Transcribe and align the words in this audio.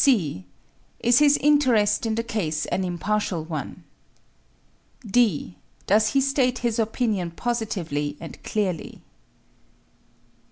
(c) 0.03 0.45
Is 1.01 1.19
his 1.19 1.37
interest 1.37 2.07
in 2.07 2.15
the 2.15 2.23
case 2.23 2.65
an 2.65 2.83
impartial 2.83 3.43
one? 3.45 3.83
(d) 5.05 5.59
Does 5.85 6.13
he 6.13 6.21
state 6.21 6.57
his 6.65 6.79
opinion 6.79 7.29
positively 7.29 8.17
and 8.19 8.41
clearly? 8.41 9.03